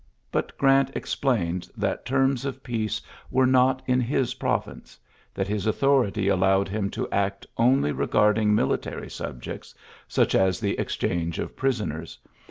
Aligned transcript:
But 0.31 0.57
Grant 0.57 0.89
explained 0.95 1.69
that 1.77 2.07
terms 2.07 2.43
of 2.43 2.63
peace 2.63 3.03
were 3.29 3.45
not 3.45 3.83
in 3.85 4.01
his 4.01 4.33
province; 4.33 4.97
that 5.35 5.47
his 5.47 5.67
authority 5.67 6.27
allowed 6.27 6.69
him 6.69 6.89
to 6.89 7.07
act 7.11 7.45
only 7.55 7.91
re 7.91 8.07
garding 8.07 8.55
military 8.55 9.11
subjects; 9.11 9.75
such 10.07 10.33
as 10.33 10.59
the 10.59 10.75
exchange 10.79 11.37
of 11.37 11.55
prisoners. 11.55 12.17